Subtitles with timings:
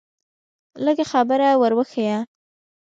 [0.85, 2.17] لږه خبره ور وښیه.